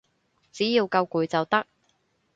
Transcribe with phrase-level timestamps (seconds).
[0.51, 1.67] 只要夠攰就得